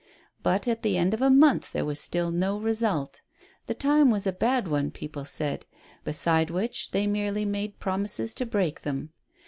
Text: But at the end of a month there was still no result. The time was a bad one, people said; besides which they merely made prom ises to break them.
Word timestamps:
But 0.41 0.67
at 0.67 0.81
the 0.81 0.97
end 0.97 1.13
of 1.13 1.21
a 1.21 1.29
month 1.29 1.71
there 1.73 1.85
was 1.85 1.99
still 1.99 2.31
no 2.31 2.57
result. 2.57 3.21
The 3.67 3.75
time 3.75 4.09
was 4.09 4.25
a 4.25 4.31
bad 4.31 4.67
one, 4.67 4.89
people 4.89 5.25
said; 5.25 5.63
besides 6.03 6.49
which 6.51 6.89
they 6.89 7.05
merely 7.05 7.45
made 7.45 7.77
prom 7.79 8.05
ises 8.05 8.33
to 8.37 8.47
break 8.47 8.81
them. 8.81 9.11